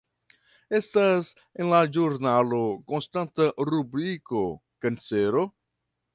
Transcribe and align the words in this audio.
Estas 0.77 1.29
en 1.63 1.69
la 1.73 1.81
ĵurnalo 1.97 2.63
konstanta 2.93 3.51
rubriko 3.71 4.43
Kancero. 4.87 5.47